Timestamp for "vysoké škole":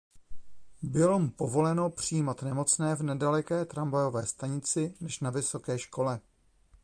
5.29-6.19